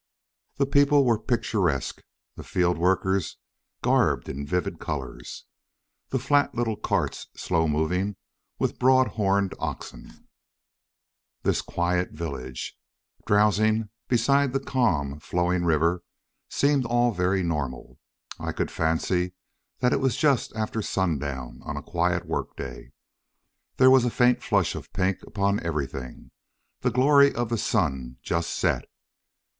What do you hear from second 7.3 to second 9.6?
slow moving, with broad horned